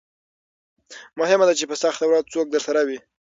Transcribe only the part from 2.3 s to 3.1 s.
څوک درسره وي.